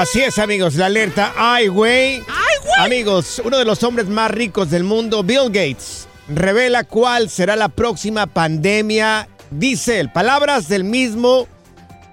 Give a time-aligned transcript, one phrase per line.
[0.00, 1.34] Así es, amigos, la alerta.
[1.36, 2.22] ¡Ay, güey!
[2.78, 7.68] Amigos, uno de los hombres más ricos del mundo, Bill Gates, revela cuál será la
[7.68, 9.28] próxima pandemia.
[9.50, 11.46] Dice él, palabras del mismo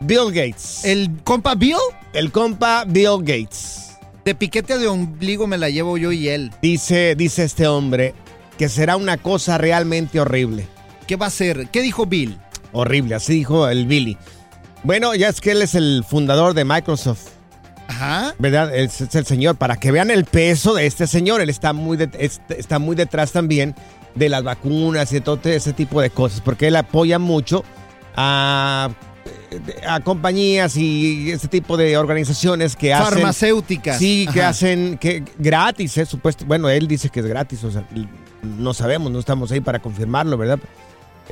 [0.01, 0.83] Bill Gates.
[0.83, 1.77] ¿El compa Bill?
[2.11, 3.93] El compa Bill Gates.
[4.25, 6.51] De piquete de ombligo me la llevo yo y él.
[6.61, 8.13] Dice, dice este hombre
[8.57, 10.67] que será una cosa realmente horrible.
[11.07, 11.69] ¿Qué va a ser?
[11.69, 12.37] ¿Qué dijo Bill?
[12.73, 14.17] Horrible, así dijo el Billy.
[14.83, 17.36] Bueno, ya es que él es el fundador de Microsoft.
[17.87, 18.33] Ajá.
[18.39, 18.75] ¿Verdad?
[18.75, 19.55] Es, es el señor.
[19.55, 21.41] Para que vean el peso de este señor.
[21.41, 23.75] Él está muy, de- es- está muy detrás también
[24.15, 26.41] de las vacunas y de todo ese tipo de cosas.
[26.41, 27.63] Porque él apoya mucho
[28.15, 28.89] a,
[29.87, 33.13] a compañías y ese tipo de organizaciones que hacen.
[33.15, 33.97] Farmacéuticas.
[33.99, 36.45] Sí, que hacen que gratis, es supuesto.
[36.45, 37.83] Bueno, él dice que es gratis, o sea,
[38.43, 40.59] no sabemos, no estamos ahí para confirmarlo, ¿verdad?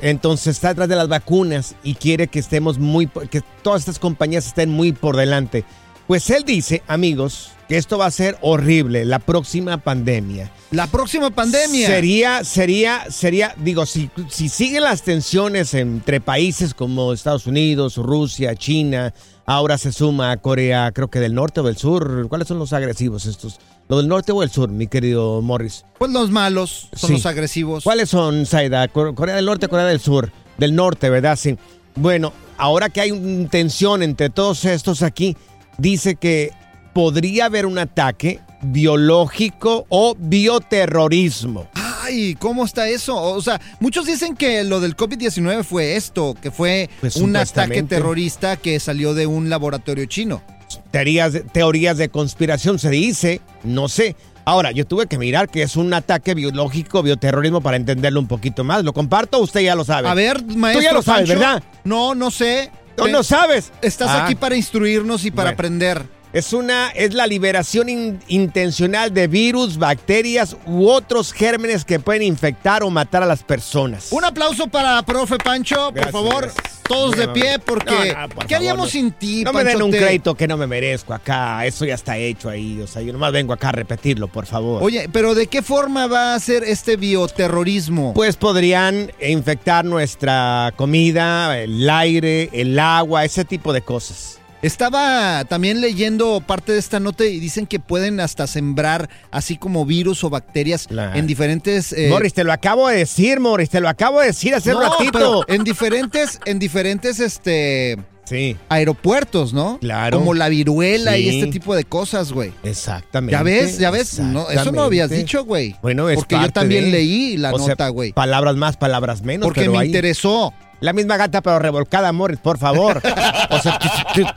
[0.02, 4.46] Entonces está detrás de las vacunas y quiere que estemos muy, que todas estas compañías
[4.46, 5.64] estén muy por delante.
[6.06, 10.50] Pues él dice, amigos, que esto va a ser horrible, la próxima pandemia.
[10.70, 11.86] La próxima pandemia.
[11.88, 18.54] Sería, sería, sería, digo, si, si siguen las tensiones entre países como Estados Unidos, Rusia,
[18.54, 19.12] China,
[19.46, 22.28] ahora se suma Corea, creo que del norte o del sur.
[22.28, 23.58] ¿Cuáles son los agresivos estos?
[23.88, 25.84] ¿Lo del norte o el sur, mi querido Morris?
[25.98, 27.12] Pues los malos son Sí.
[27.14, 27.82] los agresivos.
[27.84, 28.86] ¿Cuáles son, Saida?
[28.88, 30.30] Cor- Corea del Norte, Corea del Sur.
[30.58, 31.36] Del norte, ¿verdad?
[31.36, 31.56] Sí.
[31.96, 35.36] Bueno, ahora que hay una tensión entre todos estos aquí,
[35.78, 36.50] dice que
[36.92, 41.68] podría haber un ataque biológico o bioterrorismo.
[41.74, 43.20] Ay, ¿cómo está eso?
[43.20, 47.82] O sea, muchos dicen que lo del COVID-19 fue esto, que fue Pues, un ataque
[47.82, 50.42] terrorista que salió de un laboratorio chino.
[50.90, 54.16] Teorías, de- teorías de conspiración se dice, no sé.
[54.44, 58.62] Ahora, yo tuve que mirar que es un ataque biológico, bioterrorismo, para entenderlo un poquito
[58.62, 58.84] más.
[58.84, 59.40] ¿Lo comparto?
[59.40, 60.08] Usted ya lo sabe.
[60.08, 60.80] A ver, maestro.
[60.80, 61.40] Tú ya lo sabes, Pancho.
[61.40, 61.62] ¿verdad?
[61.82, 62.70] No, no sé.
[62.96, 63.72] ¿No, no sabes?
[63.82, 64.24] Estás Ah.
[64.24, 65.54] aquí para instruirnos y para Bueno.
[65.54, 66.02] aprender.
[66.36, 72.20] Es una es la liberación in- intencional de virus, bacterias u otros gérmenes que pueden
[72.24, 74.08] infectar o matar a las personas.
[74.10, 76.42] Un aplauso para profe Pancho, Gracias, por favor.
[76.44, 76.82] gracias.
[76.86, 79.90] Todos de pie, porque No, no, por ¿qué haríamos sin ti, No me den un
[79.90, 81.64] crédito que no me merezco acá.
[81.64, 82.82] Eso ya está hecho ahí.
[82.82, 84.82] O sea, yo nomás vengo acá a repetirlo, por favor.
[84.82, 88.12] Oye, pero ¿de qué forma va a ser este bioterrorismo?
[88.12, 94.38] Pues podrían infectar nuestra comida, el aire, el agua, ese tipo de cosas.
[94.62, 99.84] Estaba también leyendo parte de esta nota y dicen que pueden hasta sembrar así como
[99.84, 101.18] virus o bacterias Claro.
[101.18, 104.54] en diferentes eh, Morris, te lo acabo de decir, Morris, te lo acabo de decir
[104.54, 105.44] hace no, ratito.
[105.48, 109.78] en diferentes en diferentes este Sí, aeropuertos, ¿no?
[109.78, 110.18] Claro.
[110.18, 112.50] Como la viruela y este tipo de cosas, güey.
[112.64, 113.32] exactamente.
[113.36, 115.76] Ya ves, ya ves, no, eso no habías dicho, güey.
[115.80, 118.12] Bueno, es Porque yo también de- leí la o nota, güey.
[118.12, 119.46] Palabras más, palabras menos.
[119.46, 120.52] Porque pero me ahí- interesó.
[120.80, 123.00] La misma gata, pero revolcada, Morris, por favor.
[123.50, 123.78] o sea,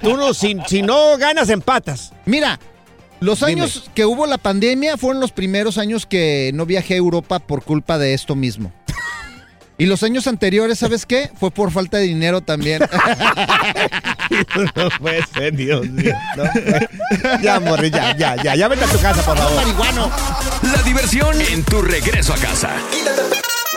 [0.02, 2.14] tú, no, si, si no ganas, empatas.
[2.26, 2.60] Mira,
[3.20, 3.52] los Dime.
[3.52, 7.64] años que hubo la pandemia fueron los primeros años que no viajé a Europa por
[7.64, 8.72] culpa de esto mismo.
[9.80, 11.32] Y los años anteriores, ¿sabes qué?
[11.40, 12.82] Fue por falta de dinero también.
[14.76, 16.14] no puede ser, Dios mío.
[16.36, 16.44] No.
[17.42, 18.56] Ya, Morris, ya, ya, ya.
[18.56, 19.56] Ya vete a tu casa, por favor.
[19.56, 20.12] Marihuano.
[20.64, 22.72] La diversión en tu regreso a casa.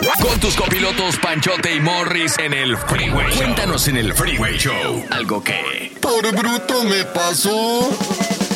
[0.01, 3.37] Con tus copilotos Panchote y Morris en el Freeway Show.
[3.37, 5.05] Cuéntanos en el Freeway Show.
[5.11, 5.93] Algo que...
[6.01, 7.91] Por bruto me pasó.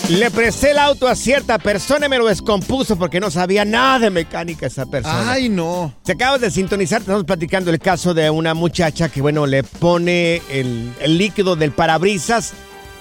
[0.09, 3.99] Le presté el auto a cierta persona y me lo descompuso porque no sabía nada
[3.99, 5.31] de mecánica esa persona.
[5.31, 5.93] Ay, no.
[6.03, 10.41] Se acabas de sintonizar, estamos platicando el caso de una muchacha que, bueno, le pone
[10.49, 12.53] el, el líquido del parabrisas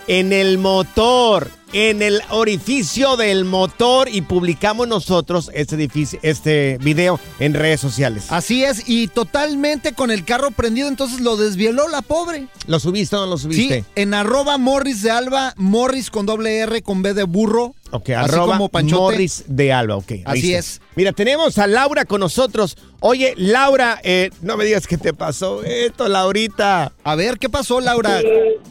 [0.08, 7.18] en el motor, en el orificio del motor y publicamos nosotros este, edificio, este video
[7.38, 8.26] en redes sociales.
[8.30, 12.46] Así es, y totalmente con el carro prendido, entonces lo desvieló la pobre.
[12.66, 13.80] ¿Lo subiste o no lo subiste?
[13.80, 17.74] Sí, en arroba Morris de Alba, Morris con doble R con B de burro.
[17.92, 19.00] Ok, así arroba como Panchote.
[19.00, 20.12] Morris de Alba, ok.
[20.24, 20.80] Así es.
[20.96, 22.76] Mira, tenemos a Laura con nosotros.
[23.00, 26.92] Oye, Laura, eh, no me digas qué te pasó esto, Laurita.
[27.04, 28.20] A ver, ¿qué pasó, Laura?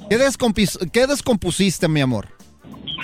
[0.10, 2.28] ¿Qué, descompis- qué descompusiste, mi amor?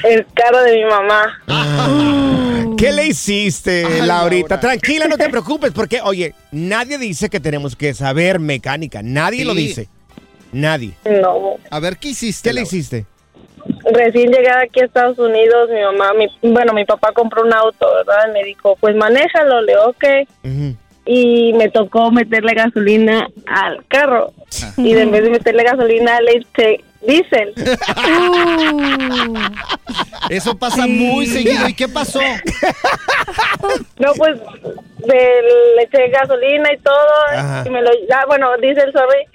[0.03, 2.75] El carro de mi mamá.
[2.77, 4.55] ¿Qué le hiciste, Ay, Laurita?
[4.55, 4.59] Laura.
[4.59, 9.01] Tranquila, no te preocupes, porque, oye, nadie dice que tenemos que saber mecánica.
[9.03, 9.45] Nadie Sí.
[9.45, 9.87] lo dice.
[10.51, 10.93] Nadie.
[11.05, 11.57] No.
[11.69, 12.49] A ver, ¿qué hiciste?
[12.49, 13.05] ¿Qué le hiciste?
[13.93, 17.87] Recién llegada aquí a Estados Unidos, mi mamá, mi, bueno, mi papá compró un auto,
[17.93, 18.29] ¿verdad?
[18.29, 20.03] Y me dijo, pues manéjalo, le digo, ok.
[20.43, 20.75] Ujú.
[21.05, 24.33] Y me tocó meterle gasolina al carro.
[24.77, 27.53] Y en vez de meterle gasolina, le eché diésel.
[30.29, 31.67] Eso pasa muy seguido.
[31.67, 32.19] ¿Y qué pasó?
[33.97, 34.39] No, pues
[34.99, 35.41] de-
[35.75, 37.25] le eché gasolina y todo.
[37.33, 37.63] Ajá.
[37.65, 39.25] Y me lo, ya, bueno, diésel, sorry.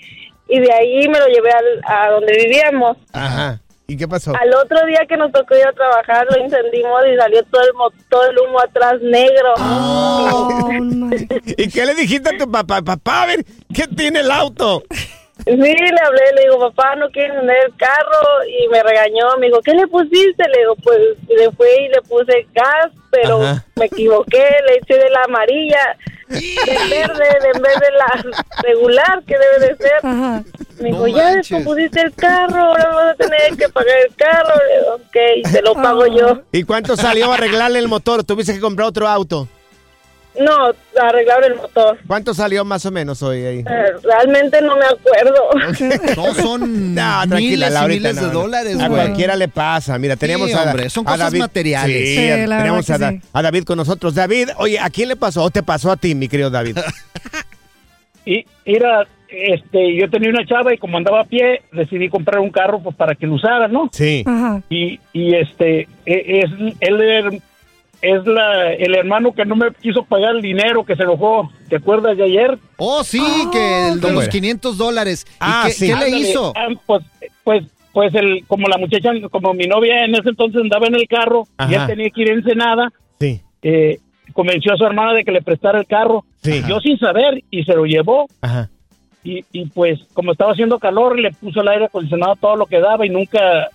[0.48, 2.96] Y de ahí me lo llevé al- a donde vivíamos.
[3.12, 3.60] Ajá.
[3.88, 4.32] ¿Y qué pasó?
[4.34, 7.72] Al otro día que nos tocó ir a trabajar, lo encendimos y salió todo el,
[7.74, 9.54] mo- todo el humo atrás negro.
[9.58, 11.16] Oh, my.
[11.56, 12.82] ¿Y qué le dijiste a tu papá?
[12.82, 14.82] Papá, a ver, ¿qué tiene el auto?
[15.46, 18.44] Sí, le hablé, le digo, papá, no quiere encender el carro.
[18.48, 20.42] Y me regañó, me dijo, ¿qué le pusiste?
[20.52, 20.98] Le digo, pues
[21.28, 23.64] le fui y le puse gas, pero Ajá.
[23.76, 25.96] me equivoqué, le eché de la amarilla,
[26.28, 28.24] de verde, de- en vez de la
[28.62, 29.96] regular que debe de ser.
[30.02, 30.42] Ajá.
[30.80, 31.48] Me No dijo, ya manches.
[31.48, 34.54] descompusiste el carro, ahora vas a tener que pagar el carro.
[34.68, 36.40] Le digo, ok, te lo pago yo.
[36.50, 38.24] ¿Y cuánto salió a arreglarle el motor?
[38.24, 39.48] ¿Tuviste que comprar otro auto?
[40.38, 40.72] No,
[41.02, 41.98] arreglar el motor.
[42.06, 43.58] ¿Cuánto salió más o menos hoy ahí?
[43.60, 43.64] Eh,
[44.02, 46.14] Realmente no me acuerdo.
[46.16, 48.40] No, son No, tranquila, miles y Laurita, miles no, de no.
[48.40, 49.02] dólares, A güey.
[49.02, 49.98] cualquiera le pasa.
[49.98, 51.38] Mira, tenemos a, hombre, son a cosas David.
[51.40, 52.08] materiales.
[52.08, 53.20] Sí, Sí, a- la tenemos a, sí.
[53.32, 54.14] David con nosotros.
[54.14, 55.42] David, oye, ¿a quién le pasó?
[55.42, 56.78] ¿O te pasó a ti, mi querido David?
[58.24, 62.50] Y era, este, yo tenía una chava y como andaba a pie, decidí comprar un
[62.50, 63.88] carro pues para que lo usara, ¿no?
[63.92, 64.24] Sí.
[64.26, 64.62] Ajá.
[64.68, 66.50] Y, y este, e- es,
[66.80, 67.40] él
[68.14, 71.50] es la, el hermano que no me quiso pagar el dinero, que se enojó.
[71.68, 72.58] ¿Te acuerdas de ayer?
[72.76, 73.20] Oh, sí,
[73.52, 74.32] que el de ¿Cómo los era?
[74.32, 75.26] 500 dólares.
[75.28, 75.86] ¿Y Ah, qué, sí.
[75.88, 76.52] qué le hizo?
[76.56, 77.02] ah, pues,
[77.44, 81.08] pues, pues el, como la muchacha, como mi novia en ese entonces andaba en el
[81.08, 83.40] carro y él tenía que ir a Ensenada, Sí.
[83.62, 83.98] eh,
[84.32, 86.24] convenció a su hermana de que le prestara el carro.
[86.42, 86.62] Sí.
[86.68, 88.68] Yo sin saber y se lo llevó Ajá.
[89.24, 92.80] y, y pues como estaba haciendo calor le puso el aire acondicionado todo lo que
[92.80, 93.70] daba y nunca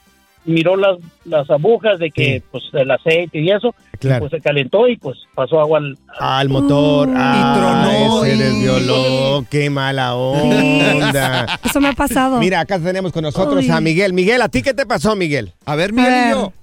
[0.46, 2.44] miró las, las agujas de que Sí.
[2.52, 4.22] pues el aceite y eso Claro.
[4.22, 7.08] pues se calentó y pues pasó agua al, Al motor.
[7.10, 7.14] Uh.
[7.16, 9.46] ah, tronó, Se y- desvioló.
[9.50, 11.60] Qué mala onda.
[11.64, 12.40] Eso me ha pasado.
[12.40, 13.70] Mira, acá tenemos con nosotros Uy.
[13.70, 14.14] a Miguel.
[14.14, 15.54] Miguel, ¿a ti qué te pasó, Miguel?
[15.66, 16.12] A ver, A ver.
[16.12, 16.54] Miguelillo.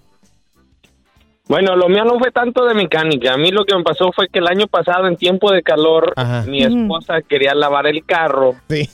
[1.49, 3.33] Bueno, lo mío no fue tanto de mecánica.
[3.33, 6.13] A mí lo que me pasó fue que el año pasado, en tiempo de calor,
[6.17, 6.45] Ajá.
[6.47, 8.89] mi esposa quería lavar el carro Sí.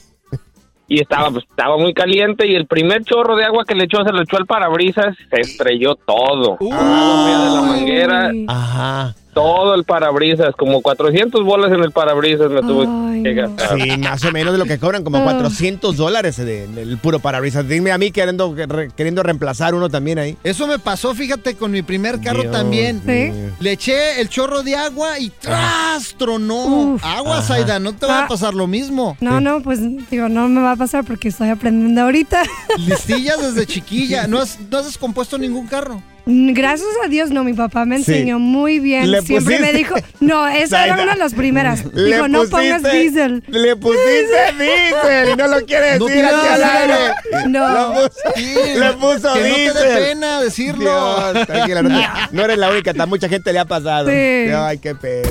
[0.87, 4.03] Y estaba, pues, estaba muy caliente y el primer chorro de agua que le echó
[4.03, 6.57] se lo echó al parabrisas, se estrelló todo.
[6.59, 6.69] Uh.
[6.69, 8.31] De la manguera.
[8.47, 9.15] Ajá.
[9.35, 13.79] Todo el parabrisas, como 400 bolas en el parabrisas me tuve Ay, que gastar.
[13.79, 15.23] Sí, más o menos de lo que cobran, como Ah.
[15.25, 17.67] 400 dólares de- del puro parabrisas.
[17.67, 18.55] Dime a mí queriendo,
[18.95, 20.37] queriendo reemplazar uno también ahí.
[20.43, 23.01] Eso me pasó, fíjate, con mi primer carro Dios también.
[23.05, 23.31] ¿Sí?
[23.59, 26.15] Le eché el chorro de agua y ¡tras!
[26.17, 26.65] Tronó.
[26.95, 27.03] Uf.
[27.05, 27.47] Agua, Ajá.
[27.47, 28.27] Saida, no te va a Ah.
[28.27, 29.17] pasar lo mismo.
[29.19, 32.41] No, no, pues digo, no me va a pasar porque estoy aprendiendo ahorita.
[32.79, 34.27] Listillas desde chiquilla.
[34.27, 36.01] ¿No has, no has descompuesto ningún carro?
[36.27, 38.11] Gracias a Dios, no, mi papá me Sí.
[38.13, 39.11] enseñó muy bien.
[39.11, 41.85] Le Siempre me dijo, no, esa era una de las primeras.
[41.93, 43.43] Le Dijo, no pongas diésel.
[43.47, 46.81] Le pusiste diésel y no lo quiere No decir tiene aquí al nada.
[46.81, 47.49] aire.
[47.49, 47.93] No.
[47.93, 51.31] Le puso, le puso que no te dé pena decirlo.
[51.33, 54.09] Dios, tranquila, no, te- no eres la única, a mucha gente le ha pasado.
[54.09, 54.15] Sí.
[54.15, 55.29] Ay, qué pena.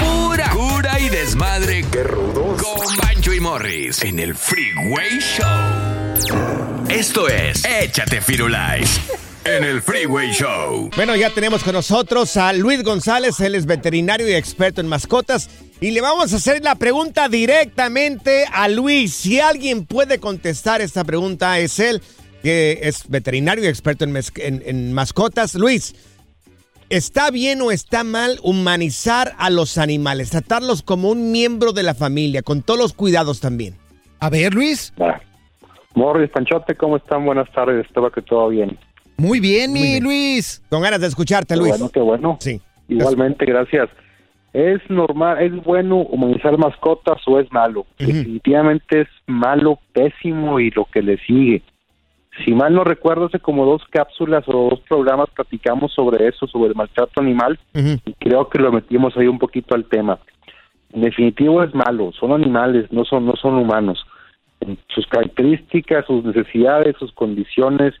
[0.00, 1.84] Pura cura y desmadre.
[1.90, 2.62] Qué rudos.
[2.62, 6.73] Con Bancho y Morris en el Freeway Show.
[6.94, 9.00] Esto es Échate Firulais
[9.44, 10.90] en el Freeway Show.
[10.94, 15.50] Bueno, ya tenemos con nosotros a Luis González, él es veterinario y experto en mascotas.
[15.80, 19.12] Y le vamos a hacer la pregunta directamente a Luis.
[19.12, 22.00] Si alguien puede contestar esta pregunta, es él,
[22.44, 25.56] que es veterinario y experto en, en mascotas.
[25.56, 25.96] Luis,
[26.90, 30.30] ¿está bien o está mal humanizar a los animales?
[30.30, 33.76] Tratarlos como un miembro de la familia, con todos los cuidados también.
[34.20, 34.92] A ver, Luis.
[35.94, 37.24] Morris, Panchote, ¿cómo están?
[37.24, 38.76] Buenas tardes, espero que todo bien.
[39.16, 40.62] Muy bien, mi Luis.
[40.68, 41.70] Con ganas de escucharte, Qué Luis.
[41.70, 42.36] bueno, qué bueno.
[42.40, 42.60] Sí.
[42.88, 43.88] Igualmente, gracias.
[44.52, 47.86] ¿Es normal, es bueno humanizar mascotas o es malo?
[47.98, 51.62] Definitivamente es malo, pésimo y lo que le sigue.
[52.44, 56.70] Si mal no recuerdo, hace como dos cápsulas o dos programas platicamos sobre eso, sobre
[56.70, 60.18] el maltrato animal, y creo que lo metimos ahí un poquito al tema.
[60.92, 64.04] En definitivo es malo, son animales, no son, no son humanos.
[64.94, 67.94] Sus características, sus necesidades, sus condiciones,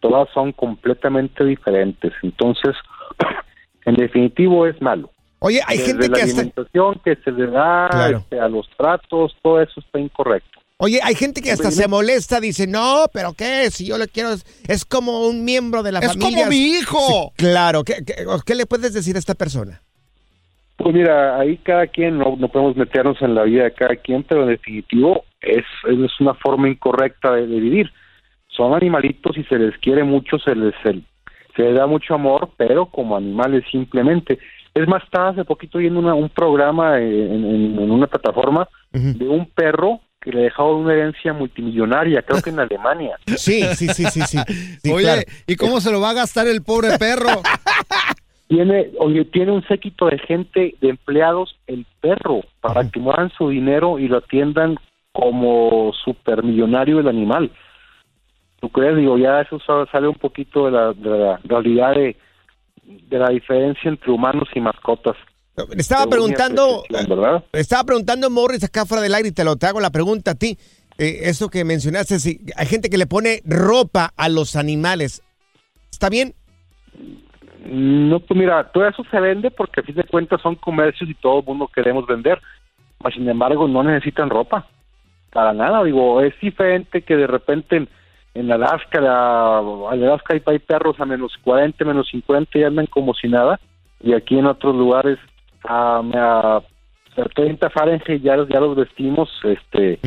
[0.00, 2.12] todas son completamente diferentes.
[2.22, 2.74] Entonces,
[3.84, 5.10] en definitivo es malo.
[5.40, 6.34] Oye, hay Desde gente la que hasta...
[6.40, 8.18] alimentación que se le da Claro.
[8.18, 10.60] este, a los tratos, todo eso está incorrecto.
[10.82, 13.70] Oye, hay gente que hasta se molesta, dice, no, pero ¿qué?
[13.70, 16.38] Si yo le quiero, es, es como un miembro de la Es familia.
[16.38, 17.32] como mi hijo.
[17.36, 18.14] Sí, claro, ¿Qué, qué,
[18.46, 19.82] qué le puedes decir a esta persona?
[20.82, 24.22] Pues mira, ahí cada quien, no, no podemos meternos en la vida de cada quien,
[24.22, 27.90] pero en definitivo es, es una forma incorrecta de, de vivir.
[28.48, 30.94] Son animalitos y se les quiere mucho, se les, se,
[31.54, 34.38] se les da mucho amor, pero como animales simplemente.
[34.74, 38.66] Es más, estaba hace poquito viendo una- un programa en, en- en una plataforma
[39.18, 43.16] de un perro que le dejaron una herencia multimillonaria, creo que en Alemania.
[43.36, 44.38] Sí, sí, sí, sí, sí.
[44.82, 45.22] Sí, Oye, claro.
[45.46, 47.42] ¿y cómo se lo va a gastar el pobre perro?
[48.50, 53.48] Tiene, oye, tiene un séquito de gente, de empleados, el perro, para que muevan su
[53.48, 54.74] dinero y lo atiendan
[55.12, 57.52] como supermillonario el animal.
[58.60, 58.96] ¿Tú crees?
[58.96, 62.16] Digo, ya eso sa- sale un poquito de la, de la realidad de,
[62.84, 65.16] de la diferencia entre humanos y mascotas.
[65.76, 66.82] Estaba preguntando,
[67.52, 70.34] estaba preguntando Morris acá fuera del aire y te lo te hago la pregunta a
[70.34, 70.58] ti.
[70.98, 75.22] Eh, eso que mencionaste, si hay gente que le pone ropa a los animales.
[75.92, 76.34] ¿Está bien?
[77.70, 81.14] No, pues mira, todo eso se vende porque a fin de cuentas son comercios y
[81.14, 82.40] todo el mundo queremos vender.
[83.02, 84.66] Mas, sin embargo, no necesitan ropa.
[85.32, 87.88] Para nada, digo, es diferente que de repente en,
[88.34, 89.62] en Alaska, la,
[89.94, 93.60] en Alaska hay, hay perros a menos 40, menos 50 y andan como si nada.
[94.02, 95.18] Y aquí en otros lugares
[95.62, 96.62] a, a
[97.34, 99.98] 30 Fahrenheit ya, los- ya los vestimos, este,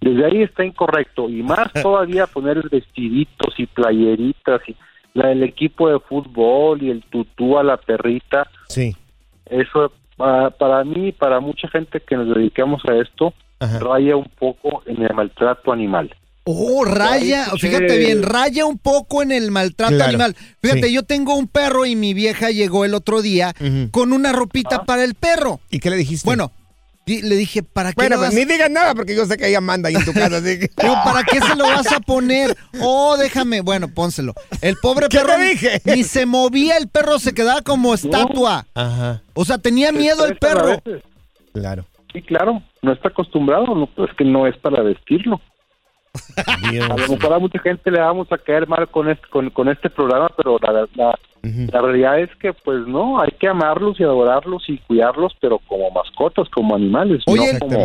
[0.00, 1.28] desde ahí está incorrecto.
[1.28, 4.74] Y más todavía poner vestiditos y playeritas y
[5.14, 8.48] la del equipo de fútbol y el tutú a la perrita.
[8.68, 8.96] Sí.
[9.46, 13.34] Eso para, para mí y para mucha gente que nos dedicamos a esto
[13.80, 16.14] raya un poco en el maltrato animal.
[16.44, 20.34] Oh, raya, Ay, fíjate bien, raya un poco en el maltrato Claro, animal.
[20.60, 20.92] Fíjate, sí.
[20.92, 23.54] yo tengo un perro y mi vieja llegó el otro día
[23.92, 25.60] con una ropita para el perro.
[25.70, 26.26] ¿Y qué le dijiste?
[26.26, 26.50] Bueno,
[27.06, 29.48] le dije, ¿para qué Bueno, lo pues vas- ni digas nada porque yo sé que
[29.48, 30.36] ella manda ahí en tu casa.
[30.36, 32.56] así que- Digo, ¿para qué se lo vas a poner?
[32.80, 33.60] Oh, déjame.
[33.60, 34.34] Bueno, pónselo.
[34.60, 35.82] El pobre ¿Qué perro te dije?
[35.84, 38.66] ni se movía, el perro se quedaba como estatua.
[38.74, 39.22] Ajá.
[39.34, 40.80] O sea, tenía miedo el perro.
[41.52, 41.86] Claro.
[42.12, 45.40] Sí, claro, no está acostumbrado, no, es que no es para vestirlo.
[46.46, 49.68] A lo mejor a mucha gente le vamos a caer mal con este, con, con
[49.68, 54.02] este programa, pero la, la, la realidad es que pues no, hay que amarlos y
[54.02, 57.78] adorarlos y cuidarlos, pero como mascotas, como animales, Oye, no como,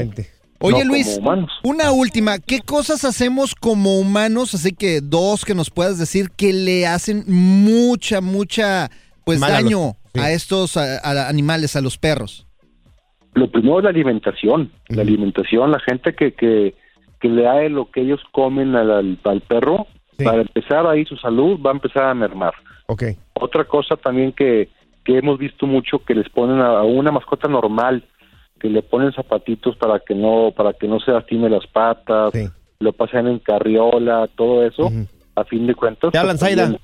[0.59, 1.19] Oye, no Luis,
[1.63, 2.39] una última.
[2.39, 4.53] ¿Qué cosas hacemos como humanos?
[4.55, 8.89] Así que dos que nos puedas decir que le hacen mucha, mucha,
[9.23, 12.45] pues Mal a los- daño a estos a- a animales, a los perros.
[13.35, 16.73] Lo primero es la alimentación, la alimentación, la gente que, que,
[17.19, 19.87] que le da de lo que ellos comen al, al, al perro,
[20.23, 22.53] para empezar ahí su salud va a empezar a mermar.
[22.87, 23.03] Ok.
[23.33, 24.69] Otra cosa también que,
[25.03, 28.03] que hemos visto mucho que les ponen a, a una mascota normal,
[28.59, 32.33] que le ponen zapatitos para que no para que no se lastime las patas,
[32.79, 34.91] lo pasan en carriola, todo eso,
[35.35, 36.11] a fin de cuentas.
[36.11, 36.79] ¿Te hablan, pues, Zaida?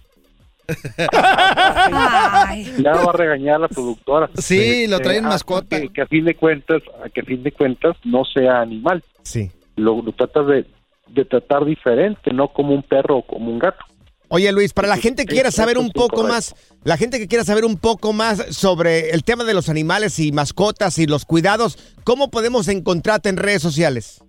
[2.79, 4.29] Ya va a regañar la productora.
[4.35, 5.79] Sí, lo traen ah, mascota.
[5.79, 9.03] Que, que a fin de cuentas, a que a fin de cuentas no sea animal.
[9.23, 9.51] Sí.
[9.75, 10.65] Lo, lo tratas de,
[11.07, 13.83] de tratar diferente, no como un perro o como un gato.
[14.29, 17.43] Oye Luis, para la gente que quiera saber un poco más, la gente que quiera
[17.43, 21.77] saber un poco más sobre el tema de los animales y mascotas y los cuidados,
[22.03, 24.23] ¿cómo podemos encontrarte en redes sociales?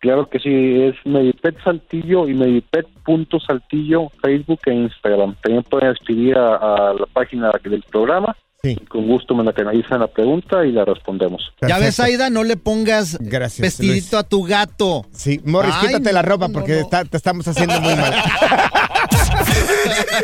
[0.00, 5.36] Claro que sí, es Medipet Saltillo y Medipet.saltillo, Facebook e Instagram.
[5.40, 8.36] También pueden escribir a, a la página del programa.
[8.64, 11.42] Y con gusto me la canalizan la pregunta y la respondemos.
[11.66, 15.04] Ya ves, Aida, no le pongas Gracias, vestidito a tu gato.
[15.10, 18.14] Sí, Morris, Ay, quítate la ropa no, porque está- te estamos haciendo muy mal.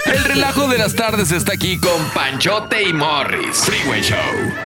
[0.07, 3.57] El relajo de las tardes está aquí con Panchote y Morris.
[3.57, 4.68] Freeway Show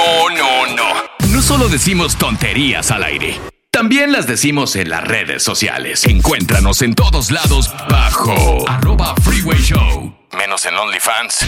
[0.00, 1.28] No, no, no.
[1.30, 3.38] No solo decimos tonterías al aire.
[3.70, 6.04] También las decimos en las redes sociales.
[6.06, 10.10] Encuéntranos en todos lados bajo arroba freeway show.
[10.38, 11.40] Menos en OnlyFans.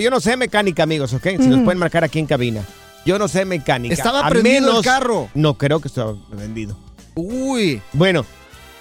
[0.00, 1.26] Yo no sé mecánica, amigos, ¿ok?
[1.38, 1.64] Si nos Mm.
[1.64, 2.62] pueden marcar aquí en cabina.
[3.04, 3.92] Yo no sé mecánica.
[3.94, 5.28] Estaba A prendido el carro.
[5.34, 6.78] No, creo que estaba vendido.
[7.14, 7.82] Uy.
[7.92, 8.24] Bueno,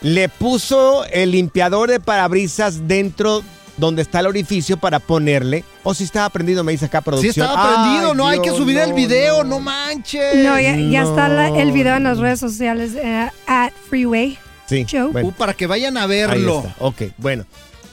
[0.01, 3.43] le puso el limpiador de parabrisas dentro
[3.77, 5.63] donde está el orificio para ponerle.
[5.83, 7.45] O si estaba prendido, me dice acá Sí producción.
[7.47, 9.55] estaba prendido, Ay, no hay que subir el video, no.
[9.55, 10.35] no, manches.
[10.43, 14.85] No, ya, ya está la- el video en las redes sociales eh, at Freeway Sí,
[14.85, 15.11] Show.
[15.11, 15.27] bueno.
[15.29, 16.59] Uh, para que vayan a Ahí verlo.
[16.67, 16.75] está.
[16.79, 17.45] Ok, bueno.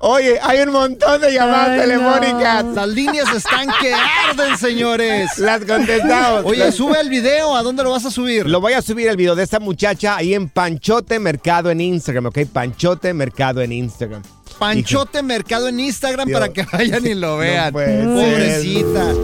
[0.00, 2.64] Oye, hay un montón de llamadas Ay, telefónicas.
[2.66, 5.38] Las líneas están que arden, señores.
[5.38, 6.44] Las contestamos.
[6.44, 7.56] Oye, sube el video.
[7.56, 8.46] ¿A dónde lo vas a subir?
[8.46, 12.26] Lo voy a subir el video de esta muchacha ahí en Panchote Mercado en Instagram,
[12.26, 12.40] ¿ok?
[12.52, 14.22] Panchote Mercado en Instagram.
[14.58, 16.38] Panchote Mercado en Instagram Dios.
[16.38, 17.72] para que vayan y lo vean.
[17.72, 18.06] puede ser.
[18.06, 19.14] Pobrecita.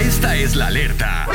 [0.00, 1.26] Esta es la alerta.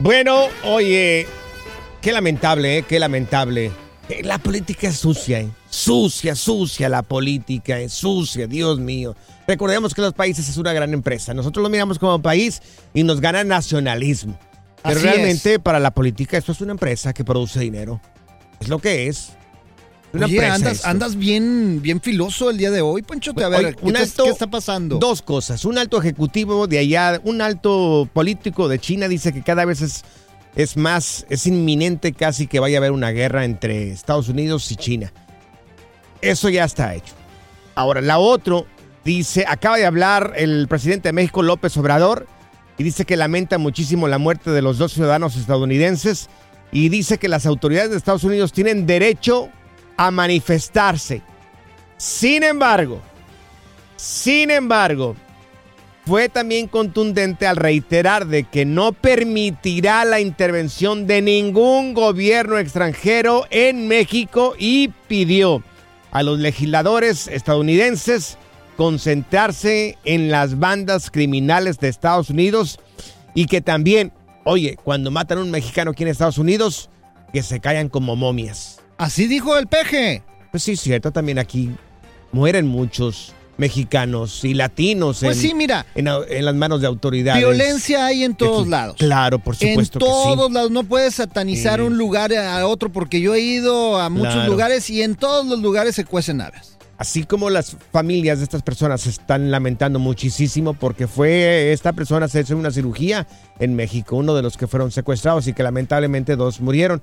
[0.00, 1.26] Bueno, oye,
[2.00, 2.84] qué lamentable, ¿eh?
[2.88, 3.72] Qué lamentable.
[4.08, 5.48] Eh, La política es sucia, ¿eh?
[5.68, 9.16] Sucia, sucia la política, es sucia, Dios mío.
[9.46, 11.34] Recordemos que los países es una gran empresa.
[11.34, 12.62] Nosotros lo miramos como país
[12.94, 14.38] y nos gana nacionalismo.
[14.82, 18.00] Pero Así realmente para la política esto es una empresa que produce dinero.
[18.60, 19.30] Es lo que es.
[20.12, 23.44] Una Oye, empresa andas, bien, bien filoso el día de hoy, Panchote.
[23.44, 24.96] A ver, Oye, ¿qué, alto- qué está pasando?
[24.98, 25.64] Dos cosas.
[25.66, 30.04] Un alto ejecutivo de allá, un alto político de China dice que cada vez es
[30.56, 34.76] Es más, es inminente casi que vaya a haber una guerra entre Estados Unidos y
[34.76, 35.12] China.
[36.20, 37.12] Eso ya está hecho.
[37.74, 38.64] Ahora, la otra
[39.04, 42.26] dice, acaba de hablar el presidente de México, López Obrador,
[42.76, 46.28] y dice que lamenta muchísimo la muerte de los dos ciudadanos estadounidenses
[46.72, 49.50] y dice que las autoridades de Estados Unidos tienen derecho
[49.98, 51.20] a manifestarse.
[51.98, 53.02] Sin embargo,
[53.96, 55.16] sin embargo,
[56.06, 63.44] fue también contundente al reiterar de que no permitirá la intervención de ningún gobierno extranjero
[63.50, 65.62] en México y pidió
[66.12, 68.38] a los legisladores estadounidenses
[68.78, 72.78] concentrarse en las bandas criminales de Estados Unidos
[73.34, 74.12] y que también,
[74.44, 76.88] oye, cuando matan a un mexicano aquí en Estados Unidos,
[77.32, 78.77] que se callan como momias.
[78.98, 80.22] Así dijo el peje.
[80.50, 81.70] Pues sí, cierto, también aquí
[82.32, 85.84] mueren muchos mexicanos y latinos Pues en, sí, mira.
[85.96, 87.42] en, en las manos de autoridades.
[87.42, 88.96] Violencia hay en todos Aquí- lados.
[88.98, 90.54] Claro, por supuesto en todos sí.
[90.54, 90.70] lados.
[90.70, 94.50] No puedes satanizar un lugar a otro porque yo he ido a muchos Claro.
[94.50, 96.76] lugares y en todos los lugares se cuecen habas.
[96.98, 102.26] Así como las familias de estas personas se están lamentando muchísimo porque fue esta persona
[102.26, 103.26] se hizo una cirugía
[103.60, 107.00] en México, uno de los que fueron secuestrados y que lamentablemente dos murieron.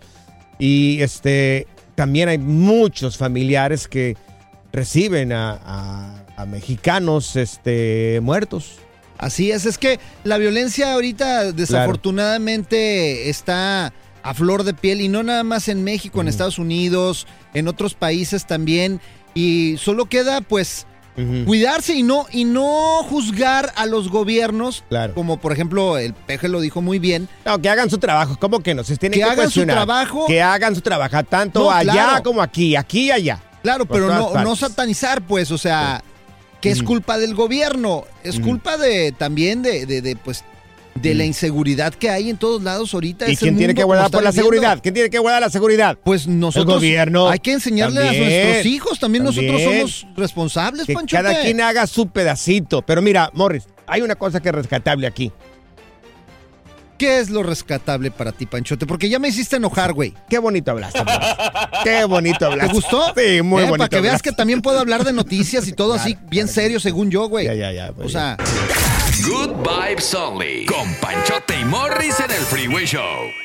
[0.60, 4.16] Y este también hay muchos familiares que
[4.72, 8.78] reciben a, a- a mexicanos este, muertos.
[9.18, 15.24] Así es, es que la violencia ahorita desafortunadamente está a flor de piel y no
[15.24, 19.00] nada más en México, en Estados Unidos, en otros países también
[19.34, 20.88] y solo queda pues
[21.46, 26.60] cuidarse y no y no juzgar a los gobiernos, como por ejemplo el peje lo
[26.62, 27.30] dijo muy bien.
[27.46, 28.84] No, que hagan su trabajo, ¿cómo que no?
[28.84, 30.26] Se tienen Que que, hagan su trabajo.
[30.28, 32.24] Que hagan su trabajo, tanto No, allá claro.
[32.24, 33.40] como aquí, aquí y allá.
[33.64, 36.04] Claro, pero no, no satanizar, pues, o sea,
[36.62, 40.44] que es culpa del gobierno, es culpa de también de, de, de, pues,
[40.96, 43.30] de la inseguridad que hay en todos lados ahorita.
[43.30, 44.52] ¿Y quién tiene mundo que guardar por la viviendo.
[44.52, 44.80] seguridad?
[44.82, 45.98] ¿Quién tiene que guardar la seguridad?
[46.04, 46.76] Pues nosotros.
[46.76, 47.30] El gobierno.
[47.30, 51.22] Hay que enseñarle a nuestros hijos, también, nosotros somos responsables, Que Panchote.
[51.24, 52.82] cada quien haga su pedacito.
[52.82, 55.32] Pero mira, Morris, hay una cosa que es rescatable aquí.
[56.98, 58.86] ¿Qué es lo rescatable para ti, Panchote?
[58.88, 60.14] Porque ya me hiciste enojar, güey.
[60.30, 61.28] Qué bonito hablaste, Morris.
[61.84, 62.68] Qué bonito hablaste.
[62.70, 63.14] ¿Te gustó?
[63.18, 63.78] Sí, muy Eh, bonito.
[63.80, 67.12] Para que veas que también puedo hablar de noticias y todo así, bien serio, según
[67.12, 67.48] yo, güey.
[67.48, 67.92] Ya, ya, ya.
[68.02, 68.38] O sea,
[69.26, 70.66] Good Vibes Only.
[70.68, 73.45] Con Panchote y Morris en el Freeway Show.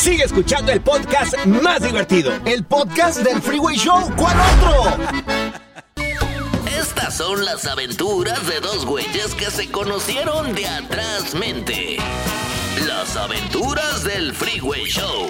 [0.00, 2.32] Sigue escuchando el podcast más divertido.
[2.46, 4.10] El podcast del Freeway Show.
[4.16, 4.96] ¿Cuál otro?
[6.80, 11.98] Estas son las aventuras de dos güeyes que se conocieron de atrás mente.
[12.86, 15.28] Las aventuras del Freeway Show.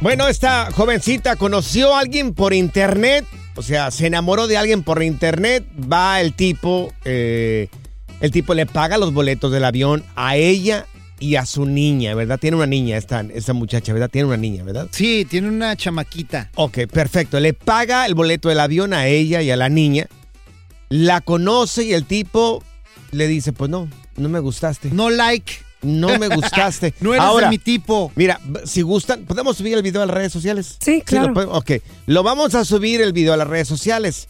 [0.00, 3.26] Bueno, esta jovencita conoció a alguien por internet,
[3.56, 7.68] o sea, se enamoró de alguien por internet, va el tipo, eh,
[8.20, 10.86] el tipo le paga los boletos del avión a ella
[11.18, 12.38] y a su niña, ¿verdad?
[12.38, 14.10] Tiene una niña esta, esta muchacha, ¿verdad?
[14.10, 14.88] Tiene una niña, ¿verdad?
[14.90, 16.50] Sí, tiene una chamaquita.
[16.56, 17.40] Ok, perfecto.
[17.40, 20.06] Le paga el boleto del avión a ella y a la niña.
[20.88, 22.62] La conoce y el tipo
[23.10, 24.90] le dice, pues no, no me gustaste.
[24.90, 25.54] No like.
[25.82, 26.94] No me gustaste.
[27.00, 28.10] No eres de mi tipo.
[28.16, 30.76] Mira, si gustan, ¿podemos subir el video a las redes sociales?
[30.80, 31.28] Sí, claro.
[31.28, 31.58] lo podemos?
[31.58, 31.72] ok,
[32.06, 34.28] lo vamos a subir el video a las redes sociales.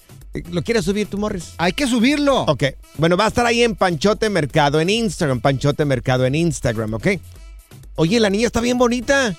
[0.51, 1.53] ¿Lo quieres subir tú, Morris?
[1.59, 2.43] Hay que subirlo.
[2.43, 2.65] Ok,
[2.99, 7.07] bueno, va a estar ahí en Panchote Mercado en Instagram, Panchote Mercado en Instagram, ¿ok?
[7.97, 9.35] Oye, la niña está bien bonita.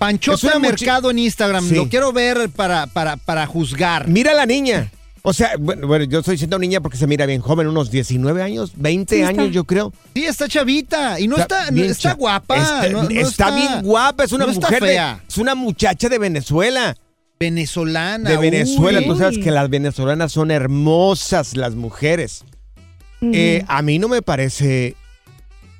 [0.00, 1.68] Mucha- Mercado en Instagram.
[1.68, 1.74] Sí.
[1.74, 4.08] Lo quiero ver para, para, para juzgar.
[4.08, 4.90] Mira a la niña.
[5.22, 8.42] O sea, bueno, bueno, yo estoy diciendo niña porque se mira bien joven, unos 19
[8.42, 9.28] años, 20 Sí, está.
[9.42, 9.92] años yo creo.
[10.14, 11.20] Sí, está chavita.
[11.20, 12.56] Y no está, está cha- guapa.
[12.56, 16.18] Está, no- no está bien guapa, es una está mujer de- es una muchacha de
[16.18, 16.96] Venezuela.
[17.64, 18.28] Venezolana.
[18.28, 19.06] De Venezuela, uy.
[19.06, 22.44] tú sabes que las venezolanas son hermosas las mujeres.
[23.22, 24.94] Eh, a mí no me parece.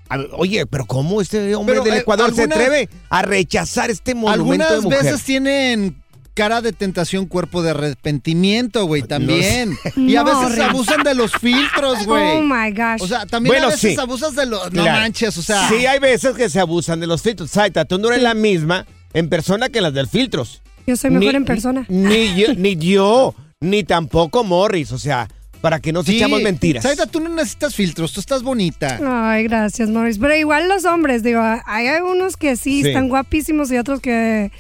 [0.09, 4.15] a oye, pero ¿cómo este hombre Pero, del eh, Ecuador se atreve a rechazar este
[4.15, 5.03] monumento Algunas de mujer?
[5.05, 9.77] veces tienen cara de tentación, cuerpo de arrepentimiento, güey, también.
[9.83, 9.93] sé.
[10.01, 10.65] Y a No, veces Riz.
[10.65, 12.39] abusan de los filtros, güey.
[12.39, 13.03] Oh my gosh.
[13.03, 14.01] O sea, también Bueno, a veces sí.
[14.01, 14.73] abusas de los...
[14.73, 14.99] No Claro.
[15.01, 15.69] manches, o sea...
[15.69, 17.51] Sí, hay veces que se abusan de los filtros.
[17.51, 20.63] Saita, tú no eres la misma en persona que las del filtros.
[20.87, 21.87] Yo soy mejor Ni- en persona.
[21.89, 24.93] Ni yo, ni yo, ni tampoco Morris.
[24.93, 25.29] O sea,
[25.61, 26.17] para que no se Sí.
[26.19, 26.83] echamos mentiras.
[26.83, 28.99] Saida, tú no necesitas filtros, tú estás bonita.
[29.05, 30.19] Ay, gracias, Morris.
[30.19, 32.89] Pero igual los hombres, digo, hay algunos que sí, Sí.
[32.89, 34.51] están guapísimos y otros que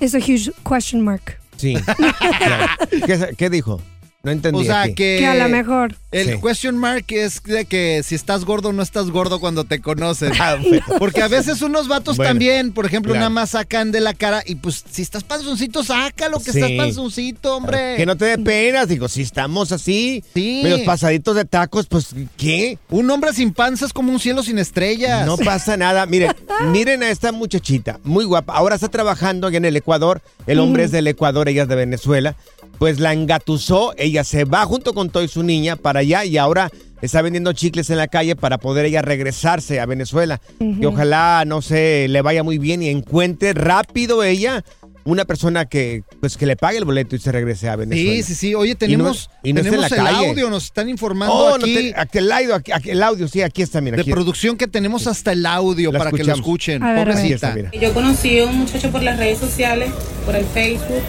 [0.00, 1.38] es a huge question mark.
[1.56, 1.74] Sí.
[1.74, 2.66] Claro.
[3.06, 3.80] ¿Qué, qué dijo?
[4.24, 4.60] No entendí.
[4.60, 4.94] O sea, aquí.
[4.94, 5.16] que...
[5.20, 5.96] Que a lo mejor.
[6.12, 6.38] El Sí.
[6.42, 10.32] question mark es de que si estás gordo o no estás gordo cuando te conocen.
[10.40, 10.84] Ah, bueno.
[10.98, 13.20] Porque a veces unos vatos Bueno, también, por ejemplo, claro.
[13.20, 16.58] nada más sacan de la cara y pues si estás panzoncito, sácalo que Sí.
[16.60, 17.94] estás panzoncito, hombre.
[17.96, 20.60] Que no te dé pena, digo, si estamos así, Sí.
[20.62, 22.78] medios pasaditos de tacos, pues, ¿qué?
[22.90, 25.24] Un hombre sin panza es como un cielo sin estrellas.
[25.26, 26.04] No pasa nada.
[26.06, 26.32] Miren,
[26.72, 28.52] miren a esta muchachita, muy guapa.
[28.54, 30.20] Ahora está trabajando allá en el Ecuador.
[30.46, 32.36] El hombre es del Ecuador, ella es de Venezuela.
[32.78, 36.36] Pues la engatusó, ella se va junto con todo y su niña para allá y
[36.38, 40.40] ahora está vendiendo chicles en la calle para poder ella regresarse a Venezuela.
[40.60, 44.62] Y ojalá, no sé, le vaya muy bien y encuentre rápido ella
[45.04, 48.12] una persona que pues que le pague el boleto y se regrese a Venezuela.
[48.12, 48.54] Sí, sí, sí.
[48.54, 50.28] Oye, tenemos, y no esté en tenemos la el calle.
[50.28, 53.62] audio, nos están informando Oh, no aquí te- aquel audio, aquí- aquel audio, sí, aquí
[53.62, 53.96] está, mira.
[53.96, 54.12] de aquí.
[54.12, 56.84] producción que tenemos hasta el audio La para que lo escuchen.
[56.84, 57.32] A ver, a ver.
[57.32, 57.70] Está, Pobrecita.
[57.76, 57.84] mira.
[57.88, 59.90] Yo conocí a un muchacho por las redes sociales,
[60.24, 61.02] por el Facebook,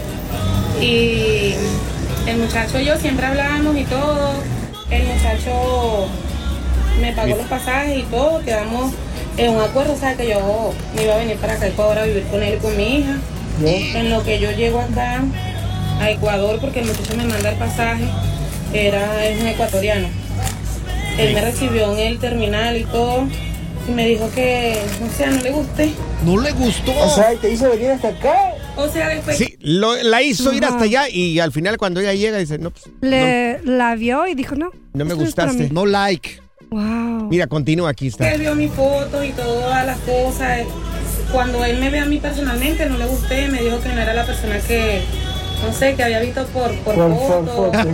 [0.81, 1.53] y
[2.27, 4.33] el muchacho y yo siempre hablábamos y todo.
[4.93, 6.07] El muchacho
[7.01, 8.93] me pagó los pasajes y todo, quedamos
[9.37, 11.97] en un acuerdo, o sea, que yo me iba a venir para acá a Ecuador
[11.97, 13.17] a vivir con él y con mi hija.
[13.63, 15.23] En lo que yo llego acá
[15.99, 18.05] a Ecuador, porque el muchacho me manda el pasaje,
[18.73, 20.07] era, es un ecuatoriano.
[21.17, 23.27] Él me recibió en el terminal y todo,
[23.87, 25.93] y me dijo que, o sea, no le gusté.
[26.23, 26.91] No le gustó.
[27.41, 28.53] te hizo venir hasta acá.
[28.75, 32.13] O sea, después Sí, lo- la hizo ir hasta allá y al final cuando ella
[32.13, 34.71] llega dice, no, pues, Le, La vio y dijo no.
[34.93, 35.69] no me gustaste.
[35.71, 36.39] No like.
[36.69, 37.27] Wow.
[37.29, 38.31] Mira, continúa, aquí está.
[38.31, 40.61] él vio mis fotos y todas las cosas.
[41.31, 44.13] Cuando él me ve a mí personalmente, no le gusté, me dijo que no era
[44.13, 45.01] la persona que,
[45.65, 47.85] no sé, que había visto por, por, fotos.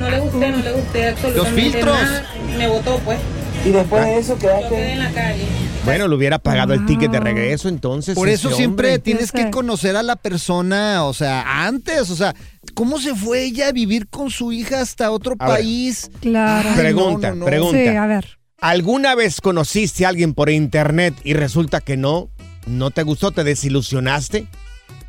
[0.00, 1.94] No le gusté, no le gusté absolutamente filtros.
[2.00, 2.24] nada.
[2.56, 3.18] Me votó, pues.
[3.64, 4.92] Y después de eso Yo quedé quedaste.
[4.92, 5.44] en la calle.
[5.88, 8.14] Bueno, le hubiera pagado el ticket de regreso entonces.
[8.14, 8.98] Por eso siempre hombre.
[9.00, 12.34] tienes que conocer a la persona, o sea, antes, o sea,
[12.74, 15.56] ¿cómo se fue ella a vivir con su hija hasta otro A ver.
[15.58, 16.10] país?
[16.20, 16.68] Claro.
[16.70, 17.46] Ay, Pregunta, no, no, no.
[17.46, 17.78] pregunta.
[17.78, 18.38] Sí, a ver.
[18.60, 22.28] ¿Alguna vez conociste a alguien por internet y resulta que no?
[22.66, 23.30] ¿No te gustó?
[23.30, 24.46] ¿Te desilusionaste?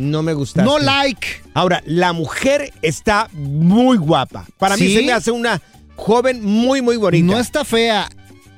[0.00, 0.68] no me gustaste.
[0.68, 1.26] No like.
[1.54, 4.46] Ahora, la mujer está muy guapa.
[4.58, 5.60] Para mí se me hace una
[5.96, 7.26] joven muy, muy bonita.
[7.32, 8.08] No está fea.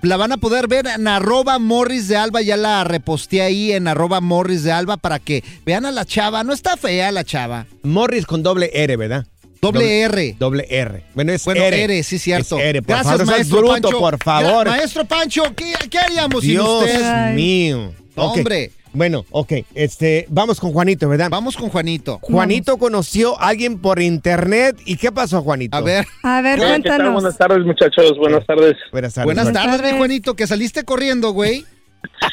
[0.03, 2.43] La van a poder ver en arroba Morris de Alba.
[2.43, 6.43] Ya la reposté ahí en arroba Morris de Alba para que vean a la chava.
[6.43, 7.67] No está fea la chava.
[7.85, 9.27] Morris con doble R, ¿verdad?
[9.61, 10.35] Doble R.
[10.41, 11.05] Doble R.
[11.15, 11.85] Bueno, es Bueno, R.
[11.85, 12.59] R, sí, cierto.
[12.59, 13.99] Es R, por Gracias, favor, maestro bruto, Pancho.
[14.01, 14.67] por favor.
[14.67, 17.35] Gra- maestro Pancho, ¿qué, qué haríamos Dios sin usted?
[17.35, 17.93] mío.
[18.17, 18.39] Ok.
[18.39, 18.73] Hombre.
[18.95, 19.53] Bueno, ok.
[19.75, 21.29] Este, vamos con Juanito, ¿verdad?
[21.31, 22.19] Vamos con Juanito.
[22.21, 24.77] Juanito conoció a alguien por internet.
[24.85, 25.77] ¿Y qué pasó, Juanito?
[25.77, 26.05] A ver.
[26.23, 26.83] A ver, Hola, ¿qué tal?
[26.99, 27.13] cuéntanos.
[27.15, 28.19] Buenas tardes, muchachos.
[28.19, 28.75] Buenas tardes.
[28.93, 29.25] Buenas tardes.
[29.27, 29.73] Buenas Juanito.
[29.77, 31.65] tardes, Juanito, que saliste corriendo, güey.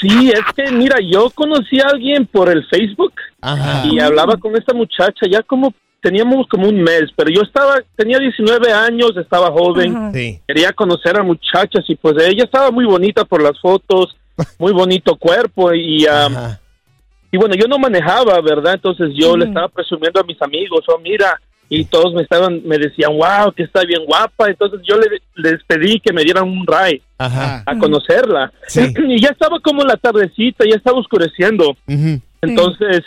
[0.01, 3.85] Sí, es que, mira, yo conocí a alguien por el Facebook Ajá.
[3.87, 8.17] y hablaba con esta muchacha ya como teníamos como un mes, pero yo estaba, tenía
[8.19, 10.11] 19 años, estaba joven, Ajá.
[10.13, 10.39] Sí.
[10.47, 14.15] quería conocer a muchachas y pues ella estaba muy bonita por las fotos,
[14.57, 16.59] muy bonito cuerpo y Ajá.
[17.31, 18.75] y bueno, yo no manejaba, ¿verdad?
[18.75, 21.39] Entonces yo le estaba presumiendo a mis amigos, oh, mira,
[21.71, 24.47] y todos me estaban, me decían, wow, que está bien guapa.
[24.49, 27.61] Entonces yo le- les pedí que me dieran un ride Ajá.
[27.65, 28.51] a conocerla.
[28.67, 28.81] Sí.
[29.07, 31.77] Y ya estaba como la tardecita, ya estaba oscureciendo.
[32.41, 33.03] Entonces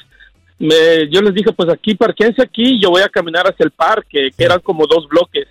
[0.63, 4.31] me, yo les dije, pues aquí, parquense aquí, yo voy a caminar hacia el parque,
[4.37, 5.49] que eran como dos bloques.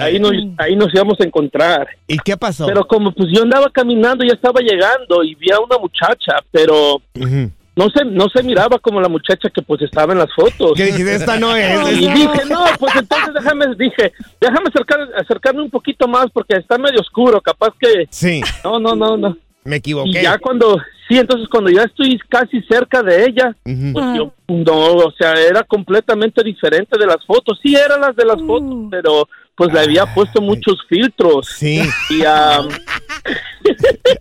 [0.00, 1.88] Ahí nos, ahí nos íbamos a encontrar.
[2.06, 2.66] ¿Y qué pasó?
[2.66, 7.02] Pero como pues yo andaba caminando, ya estaba llegando y vi a una muchacha, pero
[7.14, 10.74] no se, no se miraba como la muchacha que pues estaba en las fotos.
[10.76, 11.16] ¿Qué dijiste?
[11.16, 11.74] Esta no es.
[11.90, 16.78] Y dije, no, pues entonces déjame, dije, déjame acercar, acercarme un poquito más porque está
[16.78, 18.06] medio oscuro, capaz que...
[18.10, 19.36] Sí, No, no, no, no.
[19.64, 20.22] Me Y equivoqué.
[20.22, 20.76] ya cuando,
[21.08, 25.62] sí, entonces cuando ya estoy casi cerca de ella, pues yo, no, o sea, era
[25.62, 27.58] completamente diferente de las fotos.
[27.62, 31.46] Sí, eran las de las fotos, pero pues le había puesto muchos filtros.
[31.46, 31.80] Sí.
[32.10, 32.68] Y, am,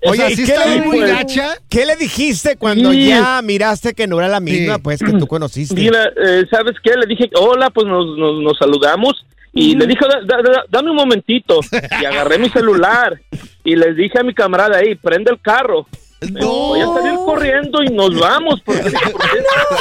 [0.06, 1.56] O sea, ¿y qué, le, muy pues, gacha.
[1.70, 3.08] qué le dijiste cuando Sí.
[3.08, 4.82] ya miraste que no era la misma, Sí.
[4.84, 5.76] pues, que tú conociste?
[5.76, 6.94] mira, eh, ¿sabes qué?
[6.96, 9.26] Le dije, hola, pues nos, nos, nos saludamos.
[9.54, 11.60] Y le dije, "Da- da- da- dame un momentito.
[12.02, 13.20] Y agarré mi celular
[13.64, 15.86] y les dije a mi camarada ahí, prende el carro.
[16.32, 16.48] No.
[16.48, 18.62] Voy a salir corriendo y nos vamos.
[18.66, 19.78] Porque dije, "¿Por qué no?".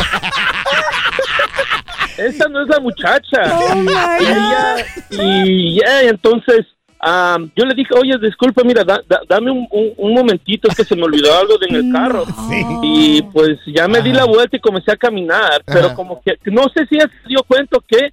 [2.18, 3.38] Esa no es la muchacha.
[3.58, 3.74] Oh
[4.20, 4.76] Y ella,
[5.10, 6.66] y ya, entonces,
[7.00, 10.76] am, yo le dije, oye, disculpa, mira, da- da- dame un, un- un momentito, es
[10.76, 12.24] que se me olvidó algo de en el carro.
[12.26, 12.64] Sí.
[12.82, 15.94] Y pues ya me di la vuelta y comencé a caminar, pero Ajá.
[15.94, 18.10] como que, no sé si ella se dio cuenta que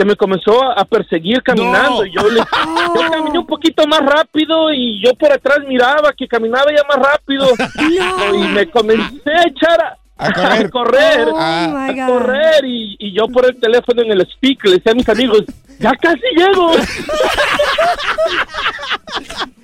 [0.00, 2.06] que me comenzó a, perseguir caminando No.
[2.06, 2.40] y yo le
[2.94, 7.06] yo caminé un poquito más rápido y yo por atrás miraba que caminaba ya más
[7.06, 7.46] rápido
[8.34, 10.62] y me comencé a echar a, A correr.
[10.64, 14.76] a correr, Oh a correr y, y yo por el teléfono en el speaker le
[14.78, 15.42] decía a mis amigos
[15.78, 16.72] ya casi llego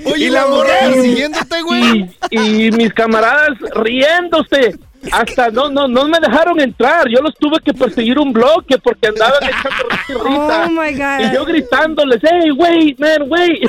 [0.05, 1.03] Oye, ¿Y la la mujer mujer?
[1.03, 2.11] siguiéndote, güey.
[2.31, 4.79] y, y mis camaradas riéndose.
[5.13, 7.09] Hasta no, no, no me dejaron entrar.
[7.09, 10.65] Yo los tuve que perseguir un bloque porque andaban echando risa.
[10.67, 11.21] Oh my God.
[11.31, 13.69] Y yo gritándoles, hey, wait, man, wait.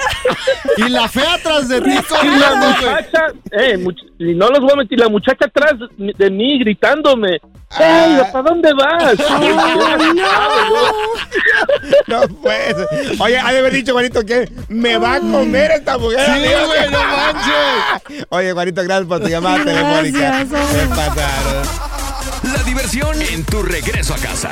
[0.77, 1.89] Y la fea atrás de ti
[2.23, 6.31] Y la muchacha, eh, much- y no los voy a mentir, la muchacha atrás de
[6.31, 7.39] mí gritándome,
[7.77, 9.15] hey, ¿para dónde vas?
[12.07, 12.87] No puede ser.
[13.19, 16.25] Oye, ha de haber dicho, Juanito, que me va a comer esta mujer.
[16.25, 18.25] Sí, güey, no manches.
[18.29, 20.19] Oye, Juanito, gracias por tu llamada telefónica.
[20.19, 21.67] Gracias, pasaron.
[22.55, 24.51] La diversión en tu regreso a casa.